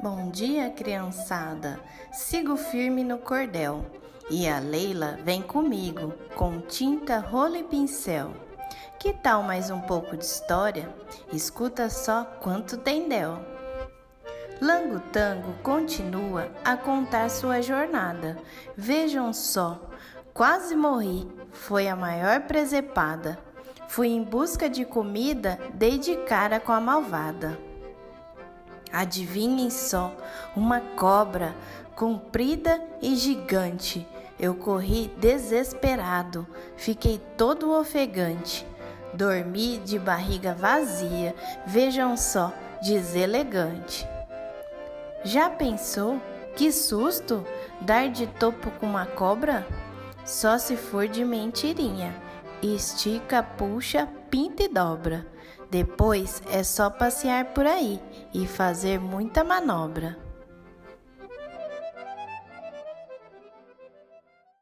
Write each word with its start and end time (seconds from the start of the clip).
Bom 0.00 0.30
dia, 0.30 0.70
criançada. 0.70 1.80
Sigo 2.12 2.56
firme 2.56 3.02
no 3.02 3.18
cordel. 3.18 3.84
E 4.30 4.48
a 4.48 4.60
Leila 4.60 5.18
vem 5.24 5.42
comigo 5.42 6.14
com 6.36 6.60
tinta, 6.60 7.18
rolo 7.18 7.56
e 7.56 7.64
pincel. 7.64 8.30
Que 8.96 9.12
tal 9.12 9.42
mais 9.42 9.70
um 9.70 9.80
pouco 9.80 10.16
de 10.16 10.24
história? 10.24 10.88
Escuta 11.32 11.90
só 11.90 12.22
quanto 12.40 12.76
tem 12.76 13.08
del. 13.08 13.44
Lango 14.60 15.00
Tango 15.12 15.52
continua 15.64 16.48
a 16.64 16.76
contar 16.76 17.28
sua 17.28 17.60
jornada. 17.60 18.38
Vejam 18.76 19.32
só, 19.32 19.80
quase 20.32 20.76
morri, 20.76 21.28
foi 21.50 21.88
a 21.88 21.96
maior 21.96 22.42
presepada. 22.42 23.36
Fui 23.88 24.06
em 24.06 24.22
busca 24.22 24.70
de 24.70 24.84
comida, 24.84 25.58
dei 25.74 25.98
de 25.98 26.16
cara 26.18 26.60
com 26.60 26.70
a 26.70 26.80
malvada. 26.80 27.66
Adivinhem 28.92 29.70
só, 29.70 30.14
uma 30.56 30.80
cobra 30.80 31.54
comprida 31.94 32.80
e 33.02 33.16
gigante. 33.16 34.06
Eu 34.38 34.54
corri 34.54 35.10
desesperado, 35.18 36.46
fiquei 36.76 37.20
todo 37.36 37.72
ofegante. 37.72 38.66
Dormi 39.12 39.78
de 39.78 39.98
barriga 39.98 40.54
vazia, 40.54 41.34
vejam 41.66 42.16
só, 42.16 42.52
deselegante. 42.82 44.06
Já 45.24 45.50
pensou? 45.50 46.20
Que 46.54 46.70
susto! 46.70 47.44
Dar 47.80 48.08
de 48.08 48.26
topo 48.26 48.70
com 48.72 48.86
uma 48.86 49.06
cobra? 49.06 49.66
Só 50.24 50.58
se 50.58 50.76
for 50.76 51.08
de 51.08 51.24
mentirinha. 51.24 52.14
Estica, 52.62 53.42
puxa, 53.42 54.08
pinta 54.30 54.64
e 54.64 54.68
dobra. 54.68 55.26
Depois 55.70 56.42
é 56.50 56.62
só 56.62 56.88
passear 56.88 57.52
por 57.52 57.66
aí 57.66 58.00
e 58.32 58.46
fazer 58.46 58.98
muita 58.98 59.44
manobra. 59.44 60.27